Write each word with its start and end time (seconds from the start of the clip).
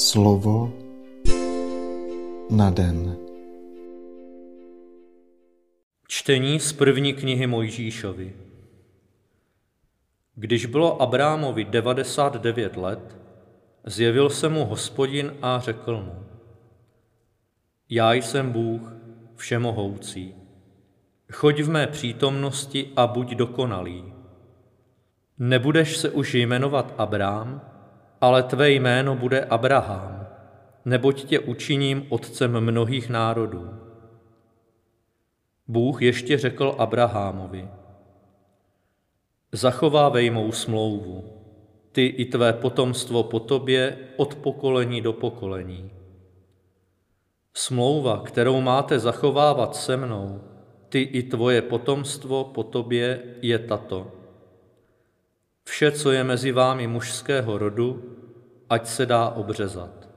Slovo 0.00 0.72
na 2.50 2.70
den. 2.70 3.16
Čtení 6.08 6.60
z 6.60 6.72
první 6.72 7.14
knihy 7.14 7.46
Mojžíšovi. 7.46 8.36
Když 10.34 10.66
bylo 10.66 11.02
Abrámovi 11.02 11.64
99 11.64 12.76
let, 12.76 13.16
zjevil 13.84 14.30
se 14.30 14.48
mu 14.48 14.64
hospodin 14.64 15.32
a 15.42 15.60
řekl 15.60 15.96
mu, 15.96 16.24
Já 17.90 18.12
jsem 18.12 18.52
Bůh, 18.52 18.92
všemohoucí. 19.36 20.34
Choď 21.32 21.60
v 21.60 21.70
mé 21.70 21.86
přítomnosti 21.86 22.90
a 22.96 23.06
buď 23.06 23.30
dokonalý. 23.30 24.12
Nebudeš 25.38 25.96
se 25.96 26.10
už 26.10 26.34
jmenovat 26.34 26.94
Abrám, 26.98 27.70
ale 28.20 28.42
tvé 28.42 28.70
jméno 28.70 29.16
bude 29.16 29.44
Abraham, 29.44 30.26
neboť 30.84 31.24
tě 31.24 31.38
učiním 31.40 32.06
otcem 32.08 32.60
mnohých 32.60 33.08
národů. 33.08 33.70
Bůh 35.68 36.02
ještě 36.02 36.38
řekl 36.38 36.74
Abrahamovi, 36.78 37.68
zachovávej 39.52 40.30
mou 40.30 40.52
smlouvu, 40.52 41.24
ty 41.92 42.06
i 42.06 42.24
tvé 42.24 42.52
potomstvo 42.52 43.22
po 43.22 43.40
tobě 43.40 43.96
od 44.16 44.34
pokolení 44.34 45.00
do 45.00 45.12
pokolení. 45.12 45.90
Smlouva, 47.54 48.22
kterou 48.24 48.60
máte 48.60 48.98
zachovávat 48.98 49.76
se 49.76 49.96
mnou, 49.96 50.40
ty 50.88 51.00
i 51.00 51.22
tvoje 51.22 51.62
potomstvo 51.62 52.44
po 52.44 52.62
tobě, 52.62 53.20
je 53.42 53.58
tato. 53.58 54.19
Vše, 55.64 55.92
co 55.92 56.10
je 56.10 56.24
mezi 56.24 56.52
vámi 56.52 56.86
mužského 56.86 57.58
rodu, 57.58 58.16
ať 58.70 58.86
se 58.86 59.06
dá 59.06 59.28
obřezat. 59.28 60.08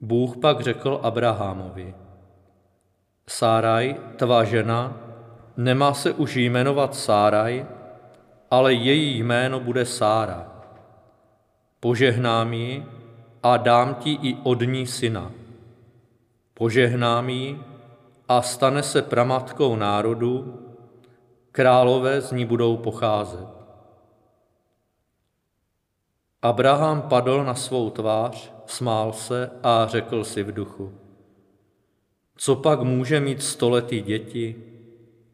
Bůh 0.00 0.36
pak 0.36 0.60
řekl 0.60 1.00
Abrahamovi, 1.02 1.94
Sáraj, 3.28 3.96
tvá 4.16 4.44
žena, 4.44 4.96
nemá 5.56 5.94
se 5.94 6.12
už 6.12 6.36
jmenovat 6.36 6.94
Sáraj, 6.94 7.66
ale 8.50 8.72
její 8.72 9.18
jméno 9.18 9.60
bude 9.60 9.84
Sára. 9.86 10.52
Požehnám 11.80 12.52
ji 12.52 12.86
a 13.42 13.56
dám 13.56 13.94
ti 13.94 14.18
i 14.22 14.36
od 14.42 14.60
ní 14.60 14.86
syna. 14.86 15.32
Požehnám 16.54 17.28
ji 17.28 17.60
a 18.28 18.42
stane 18.42 18.82
se 18.82 19.02
pramatkou 19.02 19.76
národu, 19.76 20.62
králové 21.56 22.20
z 22.20 22.32
ní 22.32 22.44
budou 22.44 22.76
pocházet. 22.76 23.48
Abraham 26.42 27.02
padl 27.02 27.44
na 27.44 27.54
svou 27.54 27.90
tvář, 27.90 28.52
smál 28.66 29.12
se 29.12 29.50
a 29.62 29.86
řekl 29.86 30.24
si 30.24 30.42
v 30.42 30.52
duchu, 30.52 30.92
co 32.36 32.56
pak 32.56 32.80
může 32.80 33.20
mít 33.20 33.42
stoletý 33.42 34.02
děti 34.02 34.64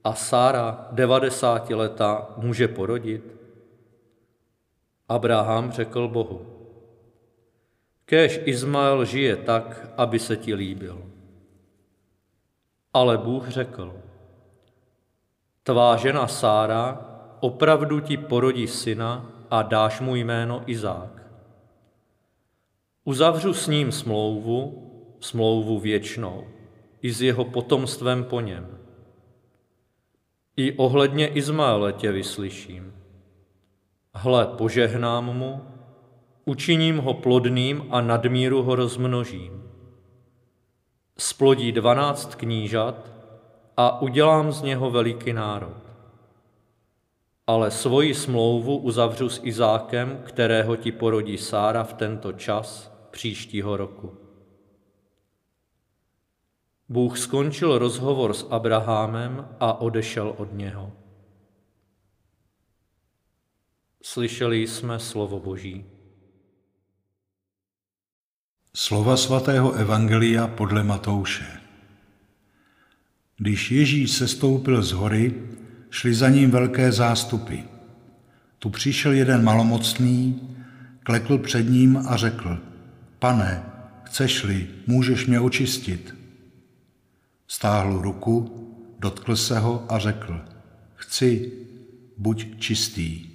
a 0.04 0.14
Sára, 0.14 0.88
devadesáti 0.92 1.74
leta, 1.74 2.30
může 2.36 2.68
porodit? 2.68 3.36
Abraham 5.08 5.72
řekl 5.72 6.08
Bohu, 6.08 6.46
kéž 8.04 8.40
Izmael 8.44 9.04
žije 9.04 9.36
tak, 9.36 9.88
aby 9.96 10.18
se 10.18 10.36
ti 10.36 10.54
líbil. 10.54 11.02
Ale 12.94 13.18
Bůh 13.18 13.48
řekl, 13.48 13.94
tvá 15.62 15.96
žena 15.96 16.26
Sára 16.26 17.08
opravdu 17.40 18.00
ti 18.00 18.16
porodí 18.16 18.66
syna 18.66 19.32
a 19.50 19.62
dáš 19.62 20.00
mu 20.00 20.16
jméno 20.16 20.62
Izák. 20.66 21.22
Uzavřu 23.04 23.54
s 23.54 23.68
ním 23.68 23.92
smlouvu, 23.92 24.88
smlouvu 25.20 25.78
věčnou, 25.78 26.46
i 27.02 27.12
s 27.12 27.22
jeho 27.22 27.44
potomstvem 27.44 28.24
po 28.24 28.40
něm. 28.40 28.78
I 30.56 30.72
ohledně 30.72 31.26
Izmaele 31.28 31.92
tě 31.92 32.12
vyslyším. 32.12 32.94
Hle, 34.14 34.46
požehnám 34.46 35.24
mu, 35.24 35.60
učiním 36.44 36.98
ho 36.98 37.14
plodným 37.14 37.86
a 37.90 38.00
nadmíru 38.00 38.62
ho 38.62 38.76
rozmnožím. 38.76 39.62
Splodí 41.18 41.72
dvanáct 41.72 42.34
knížat 42.34 43.12
a 43.76 44.02
udělám 44.02 44.52
z 44.52 44.62
něho 44.62 44.90
veliký 44.90 45.32
národ. 45.32 45.76
Ale 47.46 47.70
svoji 47.70 48.14
smlouvu 48.14 48.76
uzavřu 48.76 49.28
s 49.28 49.40
Izákem, 49.44 50.22
kterého 50.26 50.76
ti 50.76 50.92
porodí 50.92 51.38
Sára 51.38 51.84
v 51.84 51.92
tento 51.92 52.32
čas 52.32 52.92
příštího 53.10 53.76
roku. 53.76 54.16
Bůh 56.88 57.18
skončil 57.18 57.78
rozhovor 57.78 58.34
s 58.34 58.46
Abrahamem 58.50 59.48
a 59.60 59.80
odešel 59.80 60.34
od 60.38 60.52
něho. 60.52 60.92
Slyšeli 64.02 64.66
jsme 64.66 64.98
slovo 64.98 65.40
Boží. 65.40 65.84
Slova 68.74 69.16
svatého 69.16 69.72
Evangelia 69.72 70.46
podle 70.46 70.82
Matouše. 70.84 71.61
Když 73.42 73.70
Ježíš 73.70 74.10
sestoupil 74.10 74.82
z 74.82 74.92
hory, 74.92 75.34
šli 75.90 76.14
za 76.14 76.28
ním 76.28 76.50
velké 76.50 76.92
zástupy. 76.92 77.56
Tu 78.58 78.70
přišel 78.70 79.12
jeden 79.12 79.44
malomocný, 79.44 80.40
klekl 81.02 81.38
před 81.38 81.62
ním 81.62 81.96
a 81.96 82.16
řekl, 82.16 82.58
pane, 83.18 83.62
chceš-li, 84.04 84.68
můžeš 84.86 85.26
mě 85.26 85.40
očistit. 85.40 86.14
Stáhl 87.48 88.02
ruku, 88.02 88.68
dotkl 88.98 89.36
se 89.36 89.58
ho 89.58 89.92
a 89.92 89.98
řekl, 89.98 90.40
chci, 90.94 91.52
buď 92.18 92.58
čistý. 92.58 93.26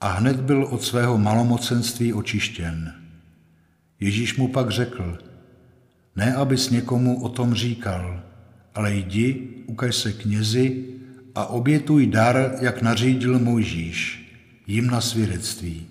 A 0.00 0.08
hned 0.08 0.40
byl 0.40 0.64
od 0.64 0.82
svého 0.82 1.18
malomocenství 1.18 2.12
očištěn. 2.12 2.94
Ježíš 4.00 4.36
mu 4.36 4.48
pak 4.48 4.70
řekl, 4.70 5.18
ne 6.16 6.34
abys 6.34 6.70
někomu 6.70 7.22
o 7.22 7.28
tom 7.28 7.54
říkal, 7.54 8.29
ale 8.74 8.94
jdi, 8.94 9.48
ukaž 9.66 9.96
se 9.96 10.12
knězi 10.12 10.84
a 11.34 11.46
obětuj 11.46 12.06
dar, 12.06 12.58
jak 12.60 12.82
nařídil 12.82 13.38
Mojžíš, 13.38 14.26
jim 14.66 14.86
na 14.86 15.00
svědectví. 15.00 15.86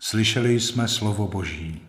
Slyšeli 0.00 0.60
jsme 0.60 0.88
slovo 0.88 1.28
Boží. 1.28 1.80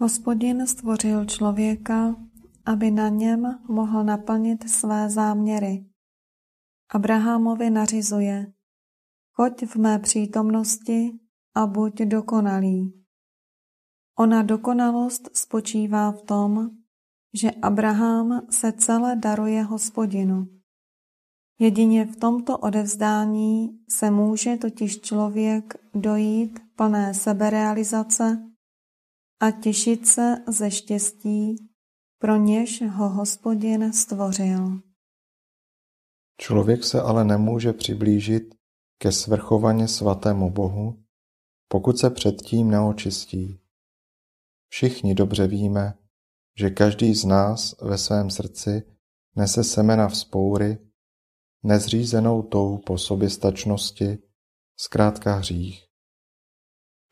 Hospodin 0.00 0.66
stvořil 0.66 1.24
člověka, 1.24 2.16
aby 2.66 2.90
na 2.90 3.08
něm 3.08 3.58
mohl 3.68 4.04
naplnit 4.04 4.70
své 4.70 5.10
záměry. 5.10 5.91
Abrahamovi 6.94 7.70
nařizuje, 7.70 8.52
choď 9.32 9.66
v 9.66 9.76
mé 9.76 9.98
přítomnosti 9.98 11.10
a 11.54 11.66
buď 11.66 11.94
dokonalý. 11.94 13.04
Ona 14.18 14.42
dokonalost 14.42 15.36
spočívá 15.36 16.10
v 16.12 16.22
tom, 16.22 16.70
že 17.34 17.50
Abraham 17.50 18.46
se 18.50 18.72
celé 18.72 19.16
daruje 19.16 19.62
hospodinu. 19.62 20.46
Jedině 21.58 22.04
v 22.04 22.16
tomto 22.16 22.58
odevzdání 22.58 23.78
se 23.90 24.10
může 24.10 24.56
totiž 24.56 25.00
člověk 25.00 25.74
dojít 25.94 26.60
plné 26.76 27.14
seberealizace 27.14 28.52
a 29.40 29.50
těšit 29.50 30.06
se 30.06 30.44
ze 30.48 30.70
štěstí, 30.70 31.68
pro 32.18 32.36
něž 32.36 32.82
ho 32.88 33.08
hospodin 33.08 33.92
stvořil. 33.92 34.91
Člověk 36.42 36.84
se 36.84 37.00
ale 37.02 37.24
nemůže 37.24 37.72
přiblížit 37.72 38.54
ke 38.98 39.12
svrchovaně 39.12 39.88
svatému 39.88 40.50
Bohu, 40.50 41.04
pokud 41.68 41.98
se 41.98 42.10
předtím 42.10 42.70
neočistí. 42.70 43.60
Všichni 44.68 45.14
dobře 45.14 45.46
víme, 45.46 45.94
že 46.58 46.70
každý 46.70 47.14
z 47.14 47.24
nás 47.24 47.74
ve 47.80 47.98
svém 47.98 48.30
srdci 48.30 48.82
nese 49.36 49.64
semena 49.64 50.08
vzpoury, 50.08 50.78
nezřízenou 51.62 52.42
tou 52.42 52.78
po 52.78 52.98
soběstačnosti, 52.98 54.18
zkrátka 54.76 55.34
hřích. 55.34 55.86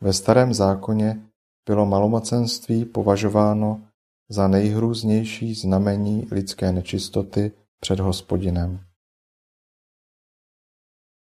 Ve 0.00 0.12
starém 0.12 0.54
zákoně 0.54 1.30
bylo 1.66 1.86
malomocenství 1.86 2.84
považováno 2.84 3.88
za 4.28 4.48
nejhrůznější 4.48 5.54
znamení 5.54 6.28
lidské 6.30 6.72
nečistoty 6.72 7.52
před 7.80 8.00
hospodinem. 8.00 8.89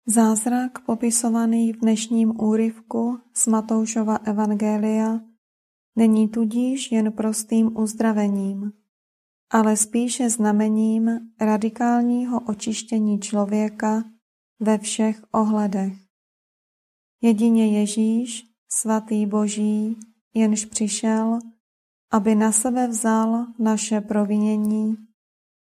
Zázrak 0.07 0.85
popisovaný 0.85 1.73
v 1.73 1.77
dnešním 1.77 2.41
úryvku 2.41 3.19
z 3.35 3.47
Matoušova 3.47 4.17
Evangelia 4.17 5.21
Není 5.97 6.29
tudíž 6.29 6.93
jen 6.93 7.13
prostým 7.13 7.77
uzdravením, 7.77 8.73
ale 9.51 9.77
spíše 9.77 10.31
znamením 10.31 11.11
radikálního 11.41 12.41
očištění 12.41 13.21
člověka 13.21 14.05
ve 14.61 14.79
všech 14.79 15.25
ohledech. 15.33 15.93
Jedině 17.23 17.79
Ježíš, 17.81 18.45
svatý 18.69 19.27
Boží, 19.27 19.97
jenž 20.35 20.65
přišel, 20.65 21.39
aby 22.13 22.35
na 22.35 22.53
sebe 22.53 22.89
vzal 22.89 23.47
naše 23.59 24.01
provinění, 24.01 24.97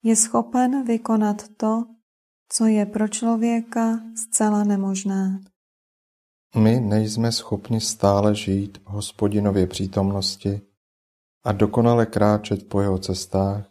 je 0.03 0.17
schopen 0.17 0.85
vykonat 0.85 1.49
to, 1.57 1.92
co 2.53 2.67
je 2.67 2.87
pro 2.87 3.09
člověka 3.09 4.01
zcela 4.17 4.65
nemožné. 4.65 5.41
My 6.57 6.81
nejsme 6.81 7.33
schopni 7.33 7.81
stále 7.81 8.35
žít 8.35 8.79
v 8.79 8.87
hospodinově 8.87 9.67
přítomnosti 9.67 10.61
a 11.45 11.53
dokonale 11.53 12.07
kráčet 12.07 12.69
po 12.69 12.81
jeho 12.81 12.99
cestách, 12.99 13.71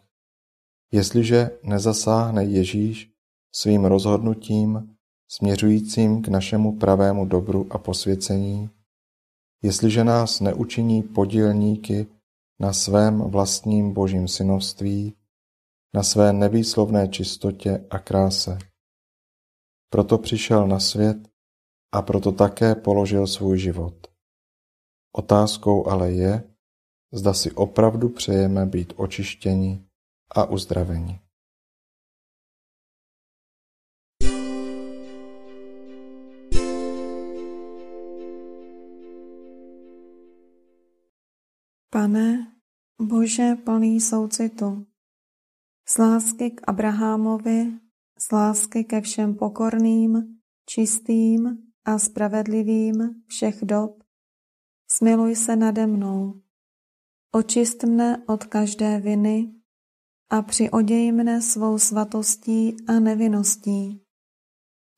jestliže 0.92 1.50
nezasáhne 1.62 2.44
Ježíš 2.44 3.10
svým 3.54 3.84
rozhodnutím 3.84 4.96
směřujícím 5.28 6.22
k 6.22 6.28
našemu 6.28 6.78
pravému 6.78 7.24
dobru 7.24 7.66
a 7.70 7.78
posvěcení, 7.78 8.70
jestliže 9.62 10.04
nás 10.04 10.40
neučiní 10.40 11.02
podílníky 11.02 12.06
na 12.60 12.72
svém 12.72 13.20
vlastním 13.20 13.92
božím 13.92 14.28
synovství, 14.28 15.14
na 15.94 16.02
své 16.02 16.32
nevýslovné 16.32 17.08
čistotě 17.08 17.84
a 17.90 17.98
kráse. 17.98 18.71
Proto 19.92 20.18
přišel 20.18 20.68
na 20.68 20.80
svět 20.80 21.28
a 21.94 22.02
proto 22.02 22.32
také 22.32 22.74
položil 22.74 23.26
svůj 23.26 23.58
život. 23.58 24.06
Otázkou 25.16 25.86
ale 25.86 26.12
je, 26.12 26.54
zda 27.12 27.34
si 27.34 27.52
opravdu 27.52 28.08
přejeme 28.08 28.66
být 28.66 28.92
očištěni 28.96 29.86
a 30.34 30.44
uzdraveni. 30.44 31.20
Pane, 41.90 42.52
Bože 43.02 43.54
plný 43.64 44.00
soucitu, 44.00 44.86
z 45.88 45.98
lásky 45.98 46.50
k 46.50 46.60
Abrahamovi, 46.68 47.72
z 48.22 48.32
lásky 48.32 48.84
ke 48.84 49.00
všem 49.00 49.34
pokorným, 49.34 50.38
čistým 50.66 51.58
a 51.84 51.98
spravedlivým 51.98 53.26
všech 53.26 53.64
dob, 53.64 54.02
smiluj 54.90 55.36
se 55.36 55.56
nade 55.56 55.86
mnou. 55.86 56.40
Očist 57.34 57.84
mne 57.84 58.22
od 58.26 58.44
každé 58.44 59.00
viny 59.00 59.54
a 60.30 60.42
přioděj 60.42 61.12
mne 61.12 61.42
svou 61.42 61.78
svatostí 61.78 62.76
a 62.88 63.00
nevinností, 63.00 64.02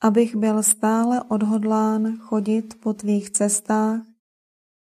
abych 0.03 0.37
byl 0.37 0.63
stále 0.63 1.23
odhodlán 1.23 2.17
chodit 2.17 2.81
po 2.81 2.95
tvých 2.95 3.31
cestách 3.31 4.03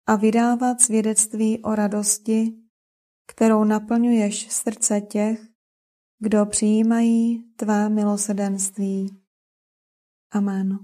a 0.06 0.16
vydávat 0.16 0.80
svědectví 0.80 1.62
o 1.62 1.74
radosti, 1.74 2.52
kterou 3.26 3.64
naplňuješ 3.64 4.52
srdce 4.52 5.00
těch, 5.00 5.51
kdo 6.24 6.46
přijímají 6.46 7.44
tvé 7.56 7.88
milosedenství. 7.88 9.22
Amen. 10.30 10.78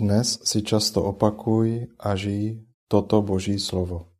Dnes 0.00 0.40
si 0.44 0.62
často 0.62 1.04
opakuj 1.04 1.86
a 1.98 2.16
žij 2.16 2.66
toto 2.88 3.22
Boží 3.22 3.58
slovo. 3.58 4.12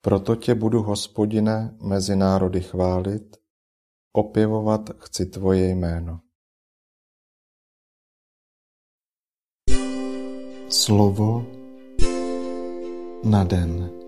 Proto 0.00 0.36
tě 0.36 0.54
budu, 0.54 0.82
hospodine, 0.82 1.78
mezi 1.82 2.16
národy 2.16 2.60
chválit, 2.60 3.36
opěvovat 4.12 4.90
chci 4.98 5.26
tvoje 5.26 5.68
jméno. 5.68 6.29
Slovo 10.70 11.42
na 13.22 13.44
den. 13.44 13.99